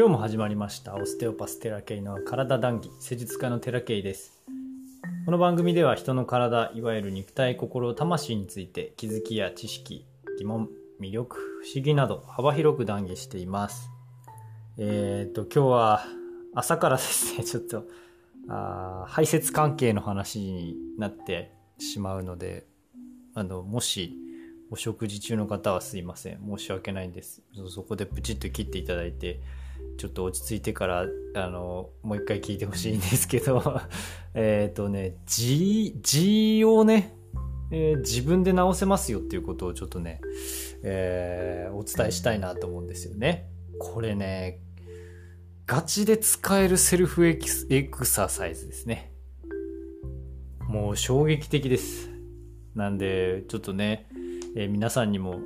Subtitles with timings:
[0.00, 4.40] 今日も始まりましたオステオパステラケイの体談義施術家のテラケイです。
[5.26, 10.06] この番組では人の体いわゆる肉体心魂について気づきや知識
[10.38, 10.70] 疑問
[11.02, 13.90] 魅力不思議など幅広く談義しています。
[14.78, 16.06] えっ、と今日は
[16.54, 17.84] 朝からですね ちょっと
[18.48, 22.64] あ排泄関係の話になってしまうので
[23.34, 24.16] あのもし
[24.70, 26.40] お食事中の方はすいません。
[26.40, 27.42] 申し訳ないんです。
[27.68, 29.40] そこでプチッと切っていただいて
[30.00, 31.04] ちょっと落ち着いてから
[31.34, 33.82] あのもう一回聞いてほしいんですけど
[34.32, 37.14] えっとね G, G をね、
[37.70, 40.22] えー、自分で直せますよっていうことをちょっとね、
[40.82, 43.50] えー、お伝えしたいなと思うんですよね。
[43.78, 44.62] これね
[45.66, 49.12] ガチで使えるセルフエクササイズですね。
[50.66, 52.08] もう衝撃的です。
[52.74, 54.08] なんでちょっとね
[54.56, 55.40] えー、皆さんにも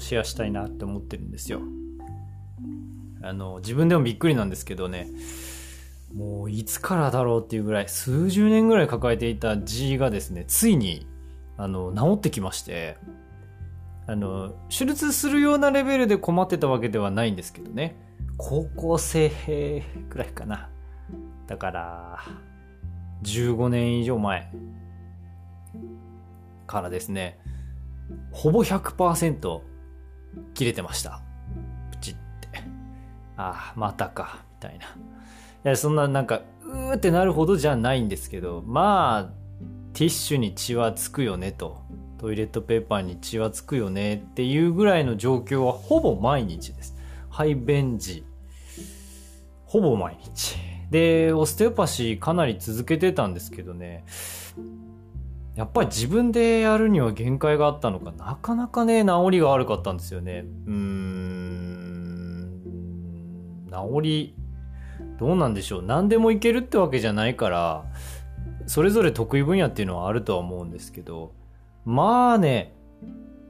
[0.00, 1.60] シェアしたいなって思ってるんですよ。
[3.24, 5.08] あの、自分でもびっくりなんですけどね、
[6.14, 11.06] もういつからだろうっていうぐらい、数十年ぐらい抱えていた G がですね、ついに、
[11.56, 12.98] あの、治ってきまして、
[14.06, 17.96] あの、手術するようなレベルで困ってたわけではないんですけどね、
[18.36, 19.30] 高校生
[20.10, 20.68] くらいかな。
[21.46, 22.18] だから、
[23.22, 24.52] 15年以上前
[26.66, 27.38] からですね、
[28.30, 29.60] ほぼ100%
[30.52, 31.23] 切れてました。
[33.36, 34.86] ああ、またか、みたいな。
[34.86, 34.88] い
[35.64, 39.44] や、そんななんか、うーってなるほどじゃないんですけど、まあ、
[39.92, 41.82] ティッシュに血はつくよねと。
[42.18, 46.96] トイレットペーパーに血はつくよねっていうぐらいの状況はほぼ毎日です。
[47.28, 48.24] 排便時。
[49.66, 50.56] ほぼ毎日。
[50.90, 54.04] で、オステオパシーかなり続けてたんですけどね、
[55.56, 60.44] やっぱり自分でやるには限界があったのか、なかなかね、治りが悪かったんですよね。
[60.66, 61.03] うん、
[63.74, 64.36] 治り、
[65.18, 65.82] どうなんでしょう。
[65.82, 67.84] 何でもいけるってわけじゃないから、
[68.66, 71.32] それぞれ得意分野っていうのはあるとは思うんですけど、
[71.84, 72.74] まあね、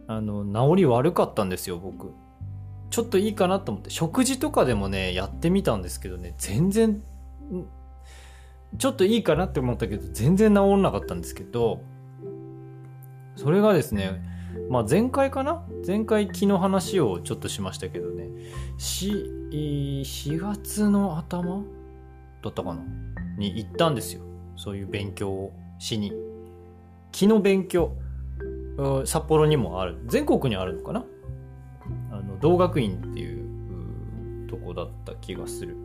[0.07, 2.13] あの、治り悪かったんですよ、僕。
[2.91, 7.03] ちょっといいかなと思って、食事とかでもね、やってみたんですけどね、全然、
[8.79, 11.81] ちょっといいかなって思ったけど、全然治らなかったんですけど、
[13.37, 14.23] それがですね、
[14.69, 15.65] まあ、前回かな？
[15.87, 18.29] 前回気の話をちょっとしましたけどね、
[18.79, 21.63] 4, 4月の頭
[22.43, 22.83] だったかな？
[23.39, 24.23] に行ったんですよ。
[24.57, 26.13] そういう勉強をしに。
[27.13, 27.93] 気の勉強。
[29.05, 29.99] 札幌にもある。
[30.07, 31.05] 全国にあるのかな？
[32.11, 33.41] あの、同学院ってい
[34.45, 35.77] うとこだった気がする。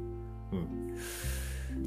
[0.52, 0.96] うん。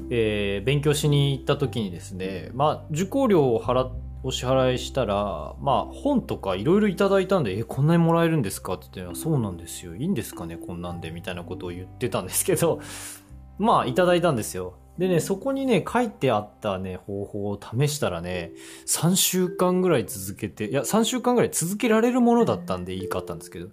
[0.09, 3.91] えー、勉強しに行った時にですね、まあ、受講料を払っ、
[4.23, 9.95] お支払いしたら、まあ本とかいろいろいただいたんで、え、こんなにもらえるんですかって言って、そうなんですよ。
[9.95, 11.11] いいんですかねこんなんで。
[11.11, 12.79] みたいなことを言ってたんですけど、
[13.59, 14.75] まあいただいたんですよ。
[14.97, 18.53] でね、そこにね、書いてあったね、方法を試したらね、
[18.85, 23.69] 3週間ぐらい続けて、いや、3週間ぐらい続けられるものだったんでいいかったんですけど、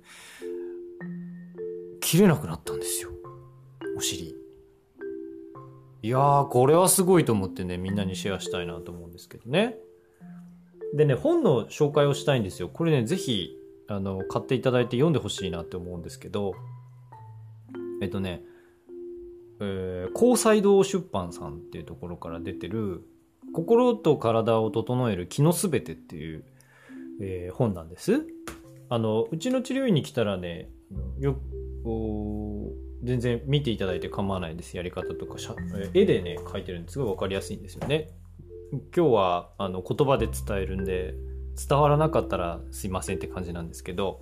[2.00, 3.10] 切れなくなったんですよ。
[3.96, 4.34] お尻。
[6.02, 9.78] いやー、これはすごいと思ってね、みんなにシェアしたいなと思うんですけどね。
[10.94, 12.68] でね、本の紹介をしたいんですよ。
[12.68, 13.56] これね、ぜひ、
[13.86, 16.54] あの、買っていただいて読んでほしいなって思うんですけど、
[18.02, 18.42] えっとね、
[19.60, 23.02] えー、高裁堂出版さんっていうところから出てる、
[23.52, 26.44] 心と体を整える気のすべてっていう、
[27.20, 28.24] えー、本なんです。
[28.88, 30.70] あの、うちの治療院に来たらね、
[31.18, 31.36] よ
[33.02, 34.76] 全然見ていただいて構わないです。
[34.76, 35.36] やり方とか、
[35.94, 38.08] 絵でね、描いてるんですごいわかりやすいんですよね。
[38.72, 41.14] 今日はあの言葉で伝えるんで
[41.68, 44.20] 伝わらなかったらすいませんって感じなんですけど。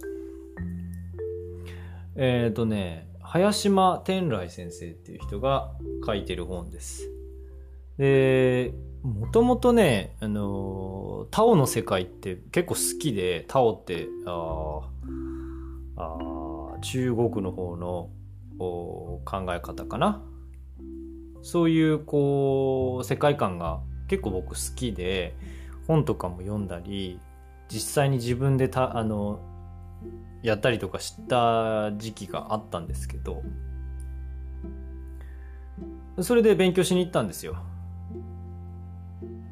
[2.21, 5.73] えっ、ー、とね林間天来先生っていう人が
[6.05, 7.11] 書いてる本です。
[7.99, 8.73] で
[9.03, 14.89] もともとねあのタオの世界って結構好きでタオってあ
[15.97, 18.09] あ中国の方の
[18.59, 20.23] 考え方かな。
[21.43, 25.37] そういうこう世界観が結構僕好きで
[25.87, 27.21] 本とかも読んだり
[27.69, 29.41] 実際に自分でたあの
[30.43, 33.43] やったりとかした時期があったんですけど
[36.21, 37.57] それで勉強しに行ったんですよ。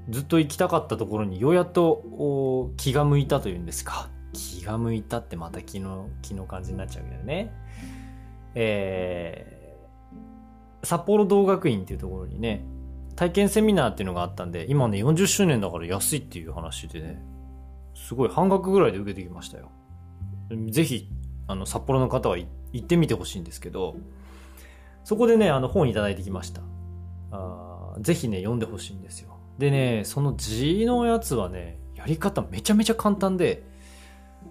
[0.09, 4.09] ずっと行きたかったところにようやっと気が向いたというんですか。
[4.33, 7.53] 気が向いたってまた気の気の感じになっちゃうけどね。
[8.55, 12.65] えー、札幌同学院っていうところにね
[13.17, 17.23] 体験セミナーっていうのがあったんで、今ね、40周年だから安いっていう話でね、
[17.95, 19.71] すごい半額ぐらいで受けてきましたよ。
[20.69, 21.09] ぜひ、
[21.49, 22.47] あの、札幌の方は行
[22.79, 23.97] ってみてほしいんですけど、
[25.03, 26.61] そこでね、あの本いただいてきました。
[27.31, 29.39] あぜひね、読んでほしいんですよ。
[29.59, 33.63] でね、その字のやつはね、やり方めちゃめちゃ簡単で、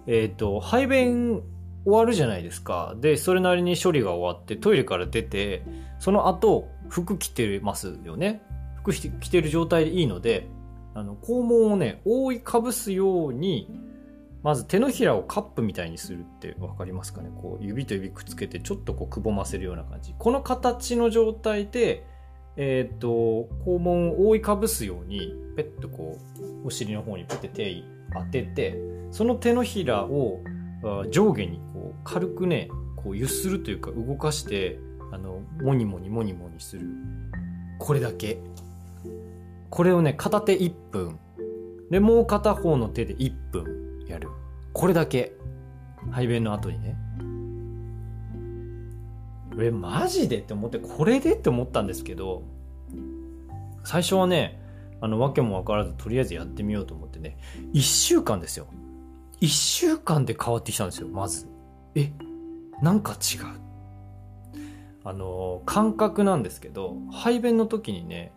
[0.06, 1.42] えっ、ー、と、排便
[1.86, 2.96] 終わるじゃないですか。
[3.00, 5.62] で、それなりに処理が終わってトイレから出て、
[6.00, 8.42] その後、服着てますよね。
[8.74, 10.48] 服着てる状態でいいので、
[10.94, 13.70] あの、肛門をね、覆いかぶすように、
[14.42, 22.06] まず手のひらをカップみたいにするって分かりますかねこう指と指くっつけてちょっとこうくぼませるような感じこの形の状態で
[22.56, 23.08] えっ、と
[23.66, 26.16] 肛門を覆いかぶすようにペッとこ
[26.62, 27.82] うお尻の方にペッて手
[28.14, 28.78] 当てて
[29.10, 30.40] その手のひらを
[31.10, 34.78] 上下にこう軽くねこう揺するというか動かして
[35.12, 36.86] あのモニモニモニモニする。
[37.78, 38.38] これだけ。
[39.70, 41.18] これをね片手1分。
[41.90, 44.28] でもう片方の手で1分やる。
[44.72, 45.32] これだけ。
[46.10, 46.96] 排便の後にね。
[49.58, 52.42] えマジでって思ってこれでって思ったんですけど
[53.84, 54.60] 最初はね
[55.00, 57.38] あの訳も分からずとりあえずやってみようと思ってね。
[57.72, 58.66] 1週間ですよ。
[59.40, 61.55] 1週間で変わってきたんですよまず。
[61.96, 62.12] え
[62.82, 63.46] なんか違う
[65.04, 68.32] あの感覚なんですけど排便の時にね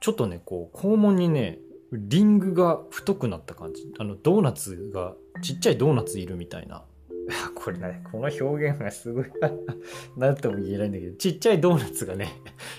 [0.00, 1.58] ちょっとねこう肛門にね
[1.96, 3.92] リングが太くなった感じ。
[3.98, 6.84] あの、ドーナツが、ちっちゃいドーナツいるみたいな。
[7.54, 9.26] これね、この表現がすごい
[10.16, 12.32] なんとも言えないんだけど、ちっちゃいドーナツがね、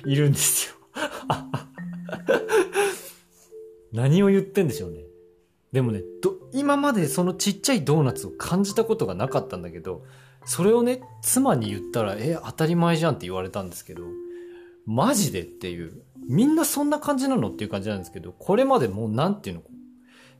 [0.05, 0.75] いるんですよ。
[3.91, 5.04] 何を言ってんでしょうね。
[5.75, 10.05] でもねど、今までそのちっちゃいドーナツを感じたことがなかったんだけど、
[10.45, 14.03] それをね、妻に言ったら、え、当たり前じゃんって言われたんですけど、
[14.85, 15.41] マジで？
[15.41, 16.01] っていう。
[16.29, 17.49] みんなそんな感じなの？
[17.49, 19.63] っていう感じなんですけど、これまでもうなんていうの、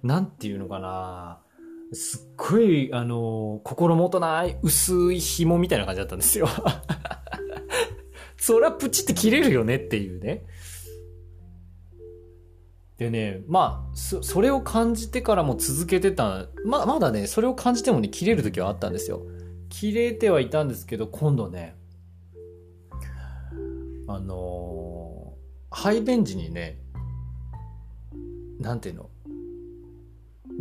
[0.04, 1.42] なんていうのかな
[1.92, 6.48] すっごい、あの、心もとない薄い紐みたいな感じだったんですよ。
[8.40, 10.46] そりゃプチって切れるよねっていうね。
[12.98, 19.22] でね、まあ、そ、それを感じてからも続けてた、ま、まだね、それを感じてもね、切れる時はあったんですよ。
[19.70, 21.76] 切れてはいたんですけど、今度ね、
[24.08, 25.06] あのー
[25.76, 26.80] 排便時にね、
[28.62, 29.10] なんていうの、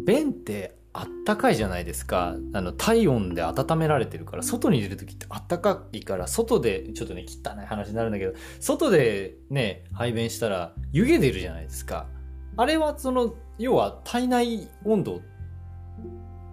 [0.05, 2.35] 便ってあったかいじゃないですか。
[2.53, 12.09] あの、体温で温められてるから、外に出る時ってあったかいから、外で、ちょっとね、汚い話になるんだけど、外でね、排便したら湯気出るじゃないですか。
[12.57, 15.21] あれはその、要は体内温度、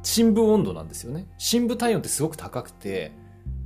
[0.03, 1.27] 深部温度なんですよね。
[1.37, 3.11] 深部体温ってすごく高くて、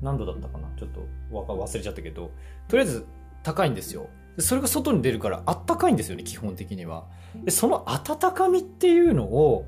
[0.02, 0.68] 何度だったかな？
[0.78, 2.32] ちょっと忘れちゃったけど、
[2.68, 3.06] とりあえず
[3.44, 4.10] 高いんですよ。
[4.38, 7.06] それが外に出るからあったかいんですよね、基本的には。
[7.46, 9.66] で、その温かみっていうのを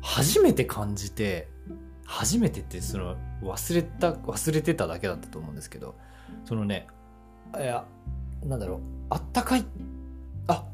[0.00, 1.48] 初めて感じて、
[2.06, 5.94] 初めてってその忘れた、忘れてただけだったと思うんですけど、
[6.46, 6.86] そのね、
[7.54, 7.84] いや、
[8.44, 8.80] なんだろう、
[9.10, 9.66] あったかい。
[10.46, 10.64] あ、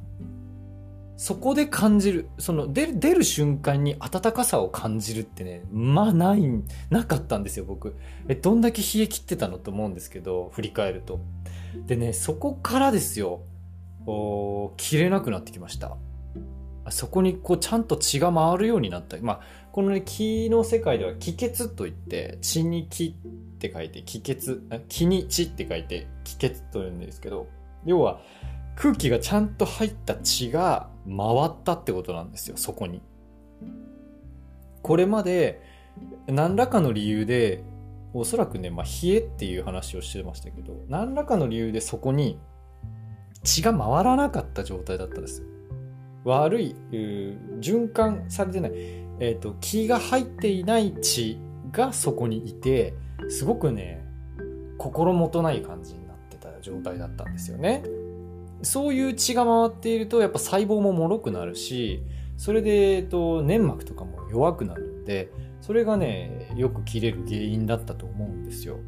[1.17, 6.43] そこで感じる、その出る、出る瞬間に暖かさを感じるってね、まあない、
[6.91, 7.95] なかったんですよ、僕。
[8.29, 11.21] え、どんだけ冷え切ってたのと思うんですけど、振り返ると。
[11.87, 13.43] でね、そこからですよ、
[14.07, 15.97] お切れなくなってきました。
[16.91, 19.17] そこにこうちゃんと血が回るようになった。
[19.21, 19.41] まあ、
[19.73, 27.47] このね、気の世界では気血といって、血に気って書いて、気血、気に血って書いて、気血と言うんですけど、
[27.87, 28.21] 要は
[28.77, 33.03] 空気がちゃんと入った血が回ったってことなんですよ、そこに。
[34.83, 35.63] これまで
[36.27, 37.63] 何らかの理由で
[38.13, 42.39] おそらくね、まあ、冷えっていう話をしてましたけど、何らかの理由でそこに
[43.43, 45.43] 血が回らなかった状態だったんです。
[46.25, 46.77] 悪い、
[47.61, 48.73] 循環されてない、
[49.21, 51.39] えっ、ー、と、気が入っていない血
[51.71, 52.95] がそこにいて、
[53.29, 54.05] すごくね、
[54.79, 57.83] 心もとない感じになってた状態だったんですよね。
[58.65, 62.03] そういう血が回っていると、やっぱ細胞も脆くなるし、
[62.37, 65.31] それで、えっと、粘膜とかも弱くなるんで、
[65.61, 68.79] それがね、よく切れる原因だったと思うんですよ。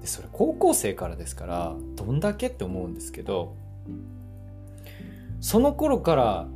[0.00, 3.54] で、それ高校生からですから、どんだけって思うんですけど、
[5.40, 6.48] その頃から、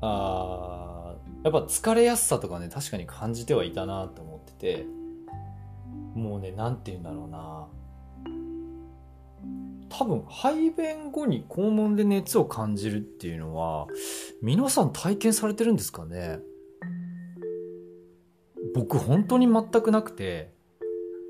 [0.00, 4.86] あやっぱ疲れやすさとかね、確かに感じてはいたなと思ってて、
[6.14, 7.68] もうね、なんて言うんだろうな。
[9.88, 13.86] 多分、排便後に肛門で熱を感じるっていうのは、
[14.42, 16.40] 皆さん体験されてるんですかね？
[18.74, 20.52] 僕本当に全くなくて、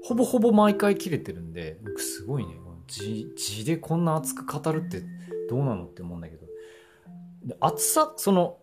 [0.03, 2.53] ほぼほぼ毎回切れてるんで、僕すごいね、
[2.89, 5.03] 字、でこんな熱く語るって
[5.51, 6.47] どうなのって思うんだけど、
[7.61, 8.59] 熱さ、その、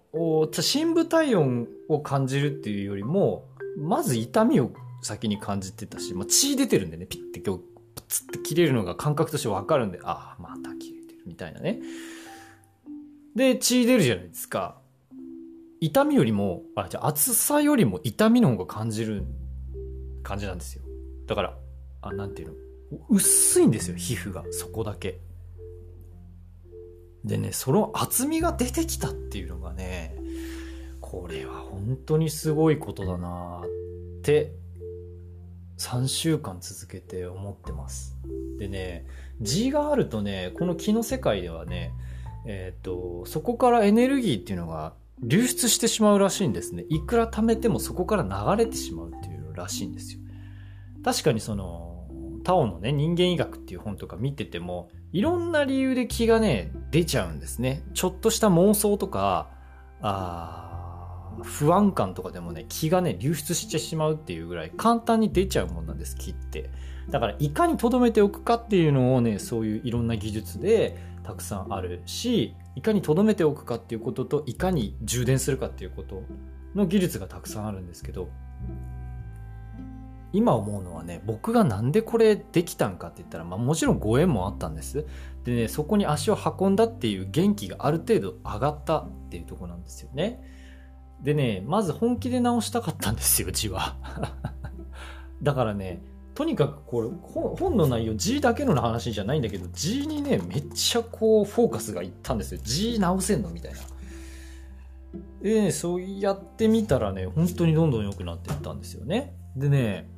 [0.51, 3.47] 深部体温を感じるっていうよりも、
[3.77, 4.71] まず痛みを
[5.01, 7.63] 先に感じてたし、まあ、血出てるんでね、ピッて今日、
[8.13, 11.79] プツって切れるのが感覚としてわかるんで、ああ、また切れてるみたいなね。
[13.35, 14.77] で、血出るじゃないですか。
[15.79, 19.23] 痛みよりも、あ、じゃあ厚さよりも痛みの方が感じる
[20.21, 20.83] 感じなんですよ。
[21.25, 21.57] だから、
[22.01, 22.53] あ、なんていうの？
[23.09, 24.43] 薄いんですよ、皮膚が。
[24.51, 25.19] そこだけ。
[27.25, 30.15] でね、その厚みが出てきたっていうのがね、
[31.01, 33.61] これは本当にすごいことだな
[34.19, 34.51] って
[35.77, 38.17] 3週間続けて思ってます。
[38.59, 39.05] でね
[39.41, 41.93] G があるとねこの気の世界ではね
[42.45, 46.85] えっ、ー、とそこからエネルギーっていうのが流出してしまうらしいんですね。
[46.89, 50.19] いくら貯めてもそこから流れてしまうっていうらしいんですよ。
[51.03, 52.07] 確かにその
[52.43, 57.83] タオのね人間医学っていう本とか見ててもいろんな理由で気がね出ちゃうんですね。
[57.93, 59.49] ちょっとした妄想とか
[60.01, 60.62] あ
[61.41, 66.69] 不安感とかでもね気がね流出してしまうっていうぐらい簡単に出ちゃうもんなんです気って。
[67.09, 76.23] だからいかに留めておくかっていうのをねそういういろんな技術でたくさんあるしいかに留めておくかっていうことといかに充電するかっていうこと
[76.75, 78.29] の技術がたくさんあるんですけど
[80.31, 85.05] 今思うのはね僕がなんでこれできたんかって言ったら、まあ、もちろんご縁もあったんです。
[85.43, 90.41] でねそこに足を運んだっていう元気がある程度上がったっていうとこなんですよね。
[91.23, 93.95] でね、まず本気で直したかったんですよ、字は。
[95.41, 96.03] だからね、
[96.35, 102.61] とにかくこれ本の内容 G だけの話じゃないんだけど G にねめっちゃこうフォーカスがいったんですよ。
[102.63, 103.79] G 直せんのみたいな。
[105.41, 109.35] で、ね、そうやってみたらね本当にどんどん良くなっていったんですよね。
[109.55, 110.09] でね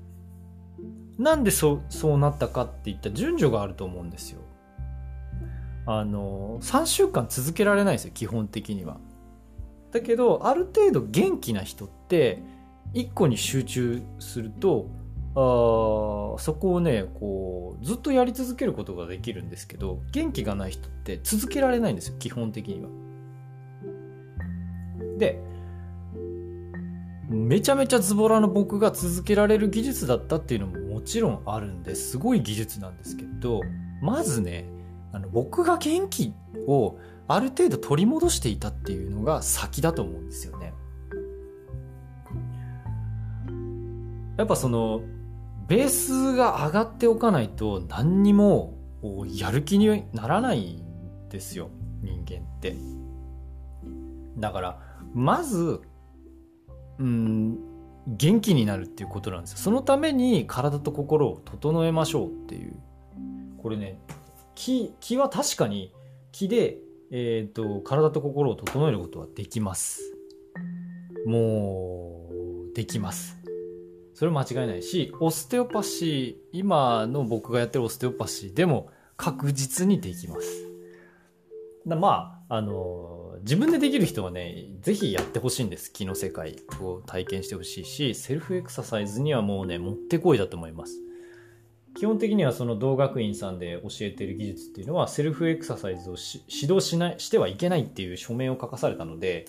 [1.18, 4.40] なんでそうそうなったかっていった順序があると思うんですよ。
[5.88, 8.98] あの3週間続けられないですよ基本的には。
[9.96, 12.44] だけどある程度元気な人って
[12.94, 14.90] 1個に集中すると
[15.36, 22.90] あそこをねこうずっとやり続けることができるんですけど元気がない人って続けられないんですよ基本的には。
[25.18, 25.42] で
[27.30, 33.62] めちゃめちゃズボラの僕が続けられる技術だったっていうのももちろんあるんですごい技術なんですけど
[34.02, 34.66] まずね
[35.14, 36.34] あの僕が元気
[36.68, 36.98] を
[37.28, 40.74] ある程度取り戻していたっていうのが先だと思うんですよね。
[44.38, 45.02] やっぱその
[45.68, 48.78] ベースが上がっておかないと何にも
[49.28, 51.70] やる気にならないんですよ
[52.02, 52.76] 人間って。
[54.38, 54.80] だから
[55.14, 55.82] まず
[57.00, 57.58] うん
[58.08, 59.58] 元気になるっていうことなんですよ。
[59.58, 62.76] そのために体と心を整えましょうっていう。
[63.58, 64.00] これね
[64.54, 65.92] 気気は確かに
[66.32, 66.78] 気で
[67.12, 70.02] えっ、ー、と、体と心を整えることはできます。
[71.26, 72.30] も
[72.72, 73.38] う、できます。
[74.14, 80.66] それ間違いないし、オステオパシー、今の僕がやってるオステオパシーでも確実にできます。
[81.86, 85.92] だまあ、あの、自分でできる人はね、ぜひやってほしいんです。
[85.92, 91.05] 気の世界を体験してほしいし、セルフエクササイズにはもうね、もってこいだと思います。
[91.96, 96.16] 基本的にはその同学院さんで教えてる技術っていうのはセルフエクササイズを
[96.48, 99.46] 指導しないしてはいけないっていう書面を書かされたので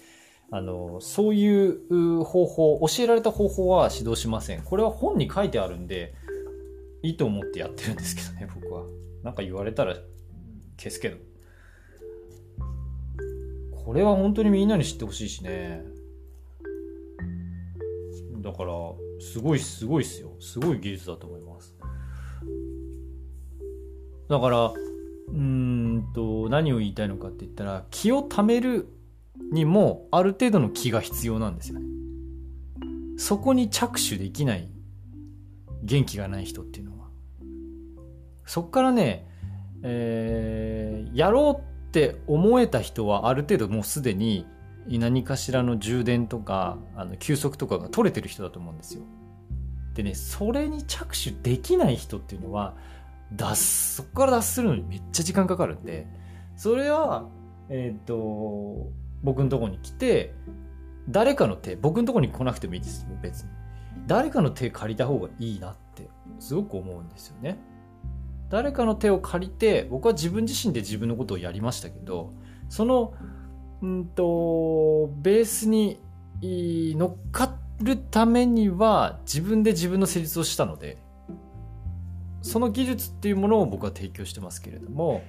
[0.51, 4.63] あのそういう方法教えられた方法は指導しません。
[4.63, 6.15] これは本に書いてあるんで
[7.03, 8.85] いいと思ってやってるんですけどね 僕は。
[9.25, 9.97] 何か言われたら
[10.79, 11.17] 消すけど。
[13.85, 15.85] これは本当にみんなに知ってほしいしね。
[18.41, 18.73] だから
[19.21, 20.31] すごいすごいっすよ。
[20.39, 21.76] すごい技術だと思います。
[24.29, 24.73] だから
[25.29, 28.89] うんと何を言いたいのかって言ったら気を貯める
[29.53, 31.87] にもある程度の気が必要なんですよね。
[33.19, 34.69] そこに着手できない
[35.83, 37.07] 元気がない人っていうのは。
[38.45, 39.27] そっからね、
[39.83, 44.47] えー、やろうって思えた人はある程度もうすでに
[44.89, 49.03] 何かしらの充電とかあの休息とかが取れてる人だと思うんですよ。
[49.95, 52.77] でねそれに着手できない人っていうのは
[53.35, 56.07] 脱そこから脱するのにめっちゃ時間かかるんで
[56.57, 57.29] それは
[57.69, 58.91] えっ、ー、と
[59.23, 60.35] 僕のとこに来て
[61.09, 63.51] 誰かの手僕のとこに来なくてもいいです別に。
[64.07, 67.59] 誰かの手借りた方がいいなってすごく思うんですよね。
[68.49, 72.33] 誰かの手を借りて僕は自分自身で自分のことをやりましたけど
[72.69, 73.13] その
[73.83, 76.01] うんとベースに
[76.41, 80.99] 乗っかるためには自分で自分の成立をしたので
[82.47, 85.23] その技術っていうものを僕は提供してますけれども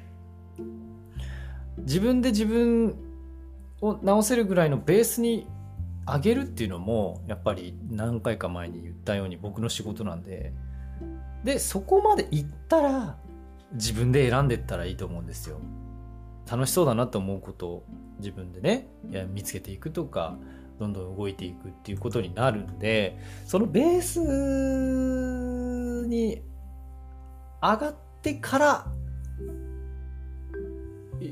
[1.80, 2.96] 自分で自分
[3.82, 5.48] を直せるぐらいのベースに
[6.06, 10.54] 上げるっていうのもやっぱり何回か前に言ったように僕の仕事なんで
[11.44, 13.18] でそこまで行ったら
[13.74, 15.60] 自分で選んでったらいいと思うんですよ。
[16.50, 17.84] 楽しそうだなと思うことを
[18.20, 18.88] 自分でね
[19.34, 20.38] 見つけていくとか
[20.80, 26.42] どんどん動いていくっていうことになるんでそのベースに
[27.62, 28.88] 上がってから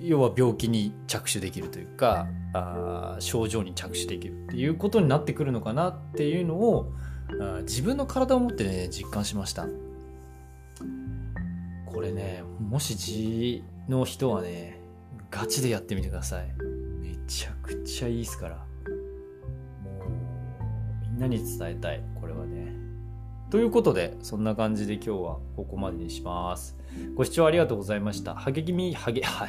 [0.02, 6.92] 要は病気に着手できるというかあ症状に着手できるっていうことになってくるのかなっていうのを
[7.40, 9.68] あ自分の体を持ってね実感しました。
[11.86, 14.80] これねもし痔の人はね
[15.32, 16.48] ガチでやってみてください。
[17.02, 18.56] めちゃくちゃいいですから。
[18.56, 18.64] も
[20.06, 20.10] う
[21.02, 22.04] みんなに伝えたい。
[22.20, 22.34] これ
[23.56, 26.76] ということでそんな感じで今日はここまでにします。
[27.16, 28.36] ご視聴ありがとうございました。
[28.36, 29.48] 励み励 は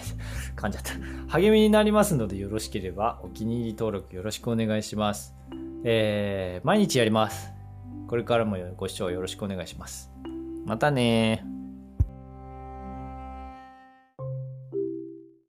[0.55, 0.93] 噛んじゃった。
[1.27, 5.35] 励みになりますのでよろしければお気に入り登録よろしくお願いします。
[5.83, 7.51] えー、毎日やります。
[8.07, 10.09] これからもご視聴よろしくお願いします。
[10.65, 11.56] またね